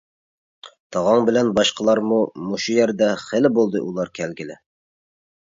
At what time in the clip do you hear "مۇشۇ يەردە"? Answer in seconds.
2.47-3.11